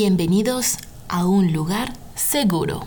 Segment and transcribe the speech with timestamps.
[0.00, 2.86] Bienvenidos a un lugar seguro.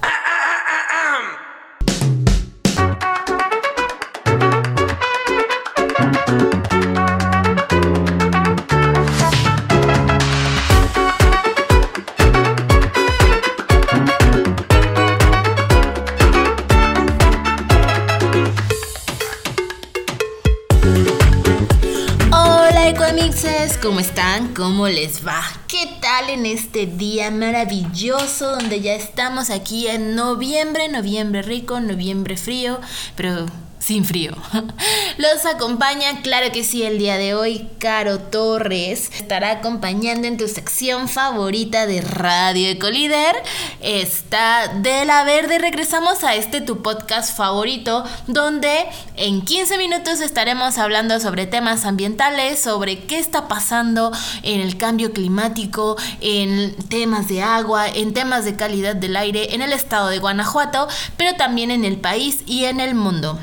[22.91, 24.53] Hola Ecoamixes, ¿cómo están?
[24.53, 25.41] ¿Cómo les va?
[25.69, 32.35] ¿Qué tal en este día maravilloso donde ya estamos aquí en noviembre, noviembre rico, noviembre
[32.35, 32.81] frío,
[33.15, 33.45] pero
[33.91, 34.31] sin frío.
[35.17, 39.11] Los acompaña, claro que sí, el día de hoy, Caro Torres.
[39.13, 43.35] Estará acompañando en tu sección favorita de Radio Ecolíder.
[43.81, 45.59] Está de la verde.
[45.59, 48.71] Regresamos a este tu podcast favorito, donde
[49.17, 55.11] en 15 minutos estaremos hablando sobre temas ambientales, sobre qué está pasando en el cambio
[55.11, 60.19] climático, en temas de agua, en temas de calidad del aire en el estado de
[60.19, 60.87] Guanajuato,
[61.17, 63.37] pero también en el país y en el mundo.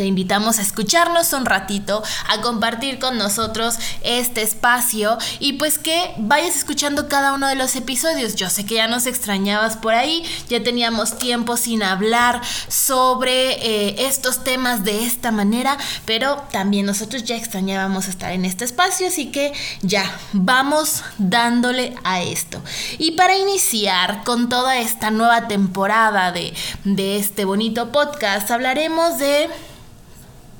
[0.00, 6.14] Te invitamos a escucharnos un ratito, a compartir con nosotros este espacio y pues que
[6.16, 8.34] vayas escuchando cada uno de los episodios.
[8.34, 14.06] Yo sé que ya nos extrañabas por ahí, ya teníamos tiempo sin hablar sobre eh,
[14.06, 19.26] estos temas de esta manera, pero también nosotros ya extrañábamos estar en este espacio, así
[19.26, 22.62] que ya, vamos dándole a esto.
[22.96, 29.50] Y para iniciar con toda esta nueva temporada de, de este bonito podcast, hablaremos de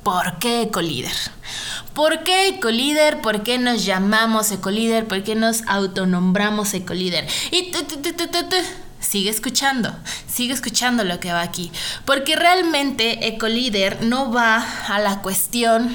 [0.03, 1.13] ¿Por qué Ecolíder?
[1.95, 3.21] ¿Por qué Ecolíder?
[3.21, 5.07] ¿Por qué nos llamamos Ecolíder?
[5.07, 7.27] ¿Por qué nos autonombramos Ecolíder?
[7.51, 7.73] Y
[9.01, 9.95] sigue escuchando,
[10.27, 11.71] sigue escuchando lo que va aquí.
[12.05, 15.95] Porque realmente Ecolíder no va a la cuestión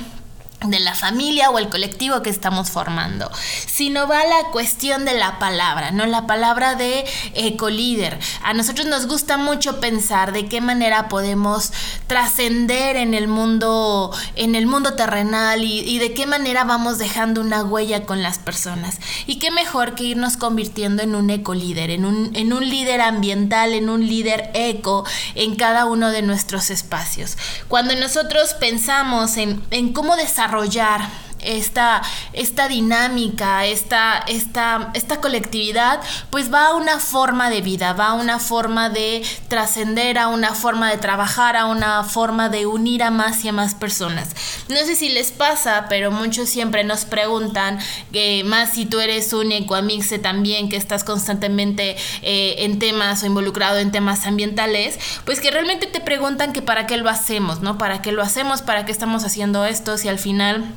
[0.69, 3.29] de la familia o el colectivo que estamos formando,
[3.67, 6.05] sino va la cuestión de la palabra, ¿no?
[6.05, 8.19] La palabra de ecolíder.
[8.43, 11.71] A nosotros nos gusta mucho pensar de qué manera podemos
[12.07, 17.41] trascender en el mundo, en el mundo terrenal y, y, de qué manera vamos dejando
[17.41, 18.99] una huella con las personas.
[19.25, 23.73] Y qué mejor que irnos convirtiendo en un ecolíder, en un, en un líder ambiental,
[23.73, 25.05] en un líder eco
[25.35, 27.37] en cada uno de nuestros espacios.
[27.67, 32.01] Cuando nosotros pensamos en, en cómo desarrollar desarrollar esta,
[32.33, 38.13] esta dinámica, esta, esta, esta colectividad, pues va a una forma de vida, va a
[38.13, 43.11] una forma de trascender, a una forma de trabajar, a una forma de unir a
[43.11, 44.29] más y a más personas.
[44.67, 47.79] No sé si les pasa, pero muchos siempre nos preguntan,
[48.11, 53.25] que más si tú eres un ecoamixe también, que estás constantemente eh, en temas o
[53.25, 57.77] involucrado en temas ambientales, pues que realmente te preguntan que para qué lo hacemos, ¿no?
[57.77, 58.61] ¿Para qué lo hacemos?
[58.61, 59.97] ¿Para qué estamos haciendo esto?
[59.97, 60.73] Si al final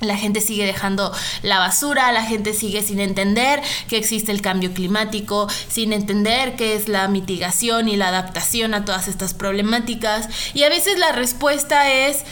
[0.00, 1.12] la gente sigue dejando
[1.42, 6.74] la basura, la gente sigue sin entender que existe el cambio climático, sin entender qué
[6.74, 10.28] es la mitigación y la adaptación a todas estas problemáticas.
[10.54, 12.24] Y a veces la respuesta es,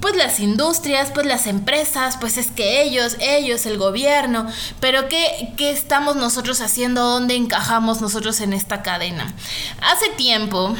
[0.00, 4.46] pues las industrias, pues las empresas, pues es que ellos, ellos, el gobierno,
[4.80, 7.02] pero ¿qué, qué estamos nosotros haciendo?
[7.04, 9.32] ¿Dónde encajamos nosotros en esta cadena?
[9.80, 10.74] Hace tiempo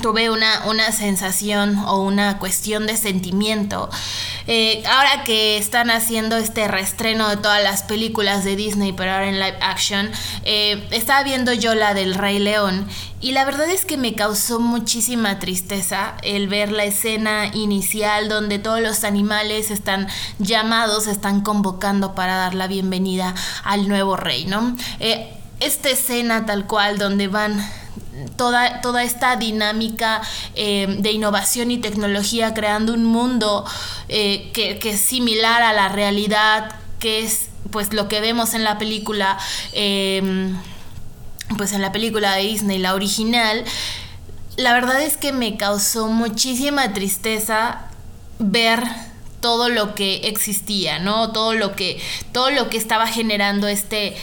[0.00, 3.90] tuve una, una sensación o una cuestión de sentimiento.
[4.46, 9.28] Eh, ahora que están haciendo este reestreno de todas las películas de Disney, pero ahora
[9.28, 10.10] en live action,
[10.44, 12.88] eh, estaba viendo yo la del Rey León
[13.20, 18.58] y la verdad es que me causó muchísima tristeza el ver la escena inicial donde
[18.58, 24.76] todos los animales están llamados, están convocando para dar la bienvenida al nuevo rey, ¿no?
[24.98, 27.64] Eh, esta escena tal cual donde van
[28.36, 30.20] Toda, toda, esta dinámica
[30.54, 33.64] eh, de innovación y tecnología creando un mundo
[34.08, 38.64] eh, que, que, es similar a la realidad, que es pues lo que vemos en
[38.64, 39.38] la película,
[39.72, 40.52] eh,
[41.56, 43.64] pues en la película de Disney, la original,
[44.56, 47.86] la verdad es que me causó muchísima tristeza
[48.38, 48.84] ver
[49.40, 51.32] todo lo que existía, ¿no?
[51.32, 52.00] Todo lo que
[52.32, 54.16] todo lo que estaba generando este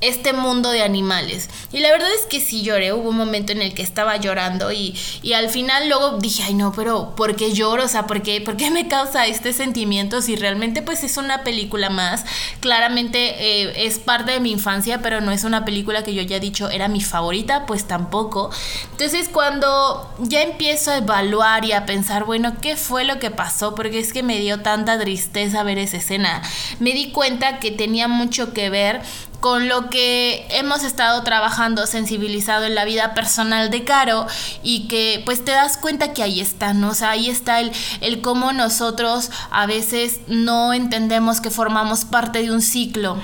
[0.00, 1.48] este mundo de animales.
[1.72, 4.70] Y la verdad es que sí lloré, hubo un momento en el que estaba llorando
[4.72, 7.84] y, y al final luego dije, ay no, pero ¿por qué lloro?
[7.84, 11.44] O sea, ¿por qué, ¿por qué me causa este sentimiento si realmente pues es una
[11.44, 12.24] película más?
[12.60, 16.36] Claramente eh, es parte de mi infancia, pero no es una película que yo ya
[16.36, 18.50] he dicho era mi favorita, pues tampoco.
[18.92, 23.74] Entonces cuando ya empiezo a evaluar y a pensar, bueno, ¿qué fue lo que pasó?
[23.74, 26.42] Porque es que me dio tanta tristeza ver esa escena.
[26.80, 29.00] Me di cuenta que tenía mucho que ver
[29.40, 34.26] con lo que hemos estado trabajando sensibilizado en la vida personal de Caro
[34.62, 36.90] y que pues te das cuenta que ahí está, ¿no?
[36.90, 42.42] O sea, ahí está el, el cómo nosotros a veces no entendemos que formamos parte
[42.42, 43.18] de un ciclo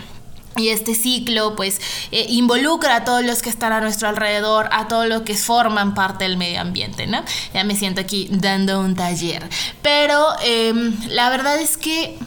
[0.56, 1.80] y este ciclo pues
[2.10, 5.94] eh, involucra a todos los que están a nuestro alrededor, a todos los que forman
[5.94, 7.24] parte del medio ambiente, ¿no?
[7.54, 9.48] Ya me siento aquí dando un taller.
[9.80, 12.18] Pero em, la verdad es que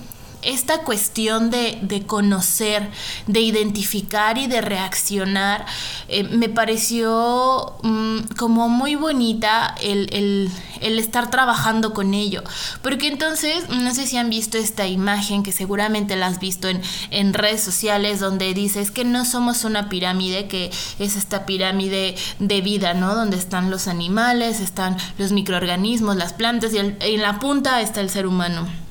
[0.46, 2.90] esta cuestión de, conocer,
[3.28, 5.66] de identificar y de reaccionar,
[6.08, 10.50] eh, me pareció mm, como muy bonita el,
[10.82, 12.44] estar trabajando con ello.
[12.82, 16.82] Porque entonces, no sé si han visto esta imagen, que seguramente la has visto en,
[17.12, 22.62] en redes sociales, donde dices que no somos una pirámide, que es esta pirámide de
[22.62, 23.16] vida, ¿no?
[23.16, 28.10] Donde están los animales, están los microorganismos, las plantas y en la punta está el
[28.10, 28.85] ser humano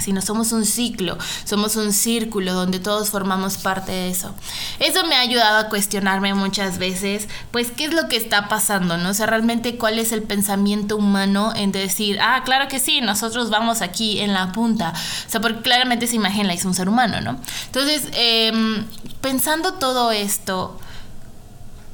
[0.00, 4.34] sino somos un ciclo, somos un círculo donde todos formamos parte de eso.
[4.80, 8.96] Eso me ha ayudado a cuestionarme muchas veces, pues, qué es lo que está pasando,
[8.96, 9.10] ¿no?
[9.10, 13.50] O sea, realmente cuál es el pensamiento humano en decir, ah, claro que sí, nosotros
[13.50, 14.92] vamos aquí en la punta.
[15.26, 17.38] O sea, porque claramente esa imagen la hizo un ser humano, ¿no?
[17.66, 18.84] Entonces, em,
[19.20, 20.78] pensando todo esto,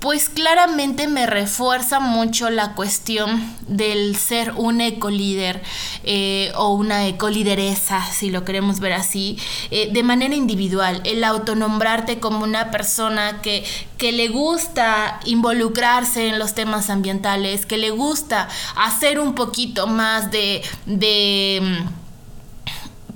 [0.00, 5.62] pues claramente me refuerza mucho la cuestión del ser un ecolíder
[6.04, 9.38] eh, o una ecolideresa, si lo queremos ver así,
[9.70, 13.62] eh, de manera individual, el autonombrarte como una persona que,
[13.98, 20.30] que le gusta involucrarse en los temas ambientales, que le gusta hacer un poquito más
[20.30, 20.62] de...
[20.86, 21.99] de mm,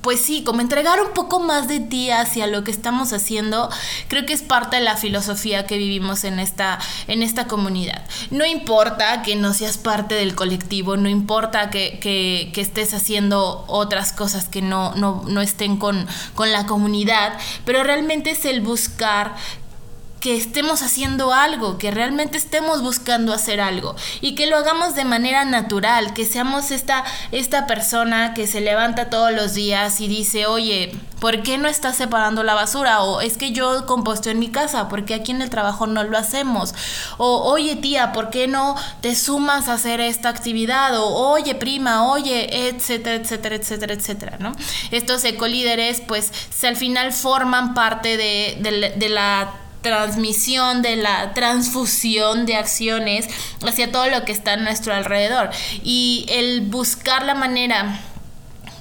[0.04, 3.70] pues sí, como entregar un poco más de ti hacia lo que estamos haciendo,
[4.08, 6.78] creo que es parte de la filosofía que vivimos en esta,
[7.08, 8.04] en esta comunidad.
[8.30, 14.12] No importa que no seas parte del colectivo, no importa que, que, estés haciendo otras
[14.12, 19.34] cosas que no, no, no estén con, con la comunidad, pero realmente es el buscar
[20.24, 25.04] que estemos haciendo algo, que realmente estemos buscando hacer algo y que lo hagamos de
[25.04, 30.46] manera natural, que seamos esta, esta persona que se levanta todos los días y dice,
[30.46, 33.02] oye, ¿por qué no estás separando la basura?
[33.02, 36.16] O es que yo composto en mi casa, porque aquí en el trabajo no lo
[36.16, 36.74] hacemos?
[37.18, 40.98] O oye tía, ¿por qué no te sumas a hacer esta actividad?
[40.98, 44.52] O oye prima, oye, etcétera, etcétera, etcétera, etcétera, ¿no?
[44.90, 52.46] Estos ecolíderes pues se al final forman parte de, de la transmisión, de la transfusión
[52.46, 53.28] de acciones
[53.64, 55.50] hacia todo lo que está a nuestro alrededor.
[55.84, 58.00] Y el buscar la manera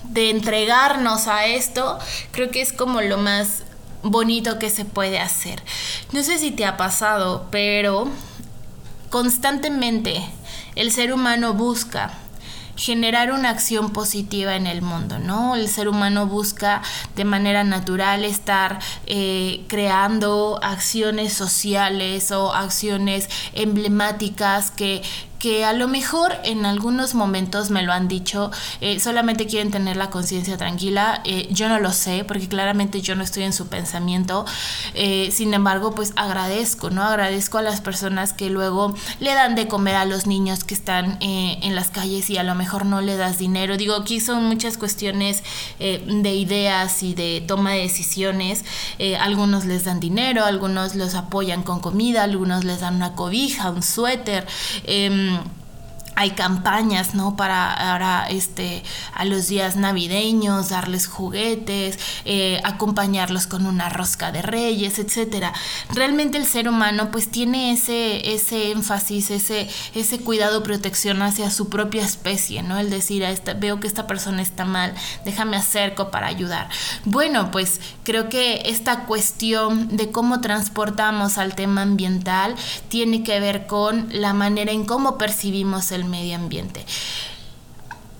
[0.06, 2.00] de entregarnos a esto,
[2.32, 3.64] creo que es como lo más
[4.02, 5.62] bonito que se puede hacer.
[6.12, 8.08] No sé si te ha pasado, pero
[9.10, 10.26] constantemente
[10.76, 12.14] el ser humano busca
[12.76, 15.56] generar una acción positiva en el mundo, ¿no?
[15.56, 16.82] El ser humano busca
[17.16, 25.04] de manera natural estar eh, creando acciones sociales o acciones emblemáticas que
[25.44, 28.50] que a lo mejor en algunos momentos me lo han dicho,
[28.80, 31.20] eh, solamente quieren tener la conciencia tranquila.
[31.26, 34.46] Eh, yo no lo sé, porque claramente yo no estoy en su pensamiento.
[34.94, 37.04] Eh, sin embargo, pues agradezco, ¿no?
[37.04, 41.18] Agradezco a las personas que luego le dan de comer a los niños que están
[41.20, 43.76] en las calles y a lo mejor no le das dinero.
[43.76, 45.44] Digo, aquí son muchas cuestiones
[45.78, 48.64] de ideas y de toma de decisiones.
[49.20, 53.84] algunos les dan dinero, algunos los apoyan con comida, algunos les dan una cobija, un
[53.84, 54.48] suéter.
[54.86, 55.33] Em,
[56.16, 57.36] hay campañas, ¿no?
[57.36, 58.84] Para ahora, este,
[59.14, 65.54] a los días navideños, darles juguetes, eh, acompañarlos con una rosca de reyes, etcétera.
[65.90, 71.70] Realmente el ser humano, pues, tiene ese, ese énfasis, ese, ese cuidado, protección hacia su
[71.70, 72.78] propia especie, ¿no?
[72.78, 74.94] El decir, a esta, veo que esta persona está mal,
[75.26, 76.70] déjame acerco para ayudar.
[77.06, 82.56] Bueno, pues, creo que esta cuestión de cómo transportamos al tema ambiental
[82.90, 86.86] tiene que ver con la manera en cómo percibimos el medio ambiente.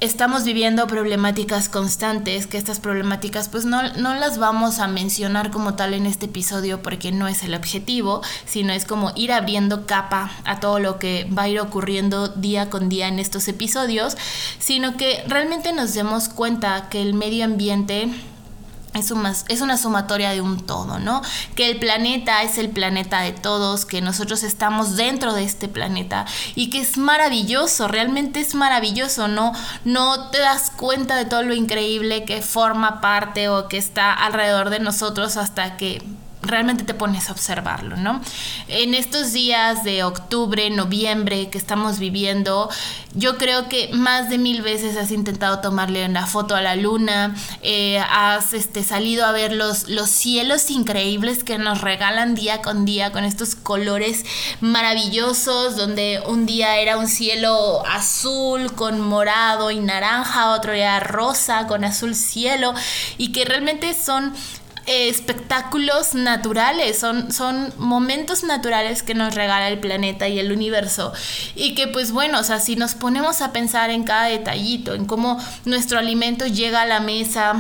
[0.04, 5.76] Estamos viviendo problemáticas constantes, que estas problemáticas pues no, no, las vamos a mencionar como
[5.76, 10.30] tal en este episodio porque no es el objetivo, sino es como ir abriendo capa
[10.44, 14.18] a todo lo que va a ir ocurriendo día con día en estos episodios,
[14.60, 18.10] sino que realmente nos demos cuenta que el medio ambiente
[18.94, 21.22] es una, es una sumatoria de un todo, ¿no?
[21.56, 26.26] Que el planeta es el planeta de todos, que nosotros estamos dentro de este planeta
[26.56, 29.54] y que es maravilloso, realmente es maravilloso, ¿no?
[29.84, 34.70] No te das cuenta de todo lo increíble que forma parte o que está alrededor
[34.70, 36.04] de nosotros hasta que
[36.44, 38.22] realmente te pones a observarlo, ¿no?
[38.68, 42.70] En estos días de octubre, noviembre que estamos viviendo,
[43.16, 47.36] yo creo que más de mil veces has intentado tomarle una foto a la luna,
[47.62, 52.86] eh, has este, salido a ver los, los cielos increíbles que nos regalan día con
[52.86, 54.26] día con estos colores
[54.62, 61.68] maravillosos, donde un día era un cielo azul con morado y naranja, otro día rosa
[61.68, 62.74] con azul cielo,
[63.18, 64.34] y que realmente son
[64.86, 71.14] eh, espectáculos naturales, son, son momentos naturales que nos regala el planeta y el universo.
[71.56, 75.06] Y que pues bueno, o sea, si nos ponemos a pensar en cada detallito, en
[75.06, 77.54] cómo nuestro alimento llega a la mesa,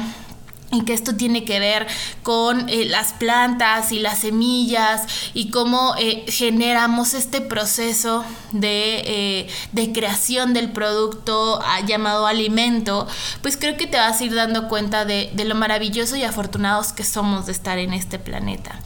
[0.73, 1.87] y que esto tiene que ver
[2.23, 5.03] con eh, las plantas y las semillas
[5.33, 13.07] y cómo eh, generamos este proceso de, eh, de creación del producto ah, llamado alimento,
[13.41, 16.91] pues creo que te vas a ir dando cuenta de, de lo maravilloso y afortunados
[16.91, 18.79] que somos de estar en este planeta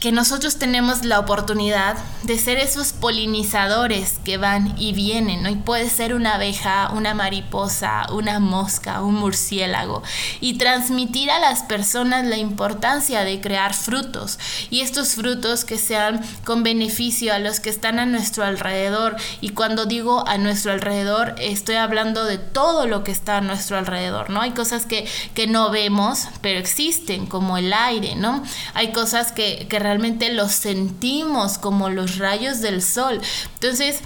[0.00, 5.50] que nosotros tenemos la oportunidad de ser esos polinizadores que van y vienen, ¿no?
[5.50, 10.02] Y puede ser una abeja, una mariposa, una mosca, un murciélago,
[10.40, 14.38] y transmitir a las personas la importancia de crear frutos,
[14.70, 19.50] y estos frutos que sean con beneficio a los que están a nuestro alrededor, y
[19.50, 24.30] cuando digo a nuestro alrededor, estoy hablando de todo lo que está a nuestro alrededor,
[24.30, 24.40] ¿no?
[24.40, 28.42] Hay cosas que, que no vemos, pero existen, como el aire, ¿no?
[28.72, 33.20] Hay cosas que, que realmente los sentimos como los rayos del sol.
[33.54, 33.98] Entonces,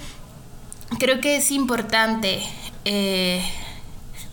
[0.97, 2.41] creo que es importante
[2.85, 3.43] eh,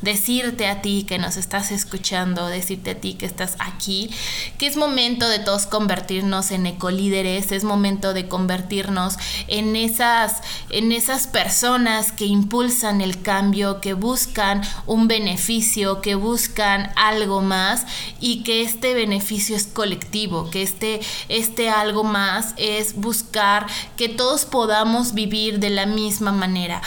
[0.02, 4.10] decirte a ti que nos estás escuchando, decirte a ti que estás aquí,
[4.58, 9.16] que es momento de todos convertirnos en ecolíderes, es momento de convertirnos
[9.48, 16.92] en esas, en esas personas que impulsan el cambio, que buscan un beneficio, que buscan
[16.96, 17.86] algo más
[18.20, 23.66] y que este beneficio es colectivo, que este, este algo más es buscar
[23.96, 26.82] que todos podamos vivir de la misma manera.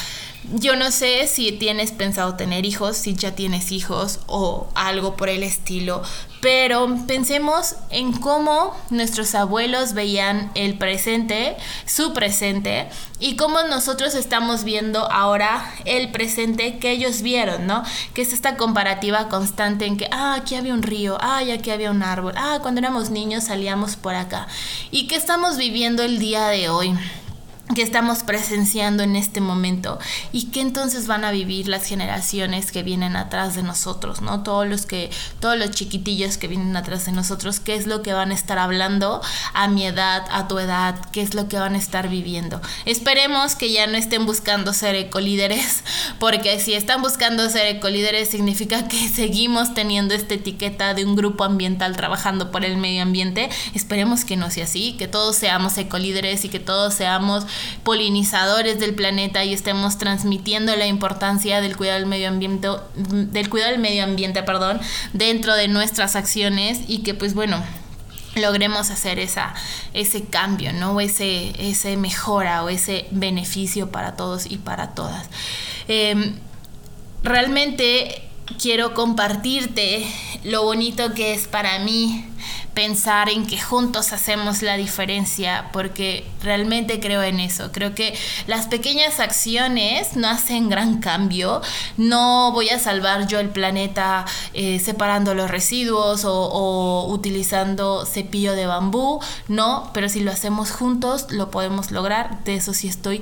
[0.54, 5.30] Yo no sé si tienes pensado tener hijos, si ya tienes hijos o algo por
[5.30, 6.04] el estilo,
[6.40, 12.88] pero pensemos en cómo nuestros abuelos veían el presente, su presente,
[13.20, 17.84] y cómo nosotros estamos viendo ahora el presente que ellos vieron, ¿no?
[18.14, 21.90] Que es esta comparativa constante en que, ah, aquí había un río, ah, aquí había
[21.90, 24.48] un árbol, ah, cuando éramos niños salíamos por acá.
[24.92, 26.96] ¿Y qué estamos viviendo el día de hoy?
[27.74, 29.98] Que estamos presenciando en este momento
[30.32, 34.44] y que entonces van a vivir las generaciones que vienen atrás de nosotros, ¿no?
[34.44, 38.14] Todos los que todos los chiquitillos que vienen atrás de nosotros, qué es lo que
[38.14, 39.20] van a estar hablando
[39.54, 42.62] a mi edad, a tu edad, qué es lo que van a estar viviendo.
[42.86, 45.84] Esperemos que ya no estén buscando ser ecolíderes,
[46.20, 51.44] porque si están buscando ser ecolíderes significa que seguimos teniendo esta etiqueta de un grupo
[51.44, 53.50] ambiental trabajando por el medio ambiente.
[53.74, 57.48] Esperemos que no sea así, que todos seamos ecolíderes y que todos seamos
[57.84, 63.72] polinizadores del planeta y estemos transmitiendo la importancia del cuidado del medio ambiente, del cuidado
[63.72, 64.80] del medio ambiente, perdón,
[65.14, 67.64] dentro de nuestras acciones y que pues bueno,
[68.36, 69.54] logremos hacer esa,
[69.94, 71.00] ese cambio, ¿no?
[71.00, 75.28] ese, ese mejora o ese beneficio para todos y para todas.
[75.88, 76.36] Em,
[77.24, 78.28] realmente
[78.62, 80.06] quiero compartirte
[80.44, 82.26] lo bonito que es para mí
[82.76, 87.72] pensar en que juntos hacemos la diferencia, porque realmente creo en eso.
[87.72, 88.16] Creo que
[88.46, 91.62] las pequeñas acciones no hacen gran cambio.
[91.98, 98.54] No voy a salvar yo el planeta eh, separando los residuos o, o, utilizando cepillo
[98.54, 102.44] de bambú, no, pero si lo hacemos juntos lo podemos lograr.
[102.44, 103.22] De eso sí estoy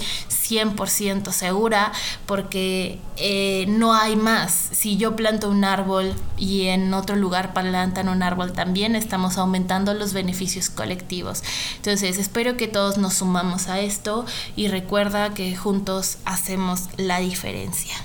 [0.54, 1.92] 100% segura,
[2.26, 4.52] porque eh, no hay más.
[4.72, 9.94] Si yo planto un árbol y en otro lugar plantan un árbol también, estamos aumentando
[9.94, 11.44] los beneficios colectivos.
[11.78, 17.96] Entonces, espero que todos nos sumamos a esto y recuerda que juntos hacemos la diferencia.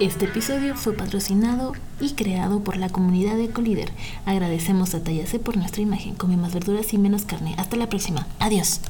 [0.00, 3.90] Este episodio fue patrocinado y creado por la comunidad de Colíder.
[4.24, 6.14] Agradecemos a Tallase por nuestra imagen.
[6.14, 7.54] Come más verduras y menos carne.
[7.58, 8.26] Hasta la próxima.
[8.38, 8.80] Adiós.